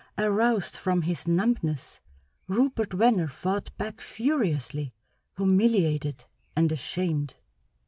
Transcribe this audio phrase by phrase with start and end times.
[0.17, 2.01] Aroused from his numbness,
[2.47, 4.95] Rupert Venner fought back furiously,
[5.37, 7.35] humiliated, and ashamed.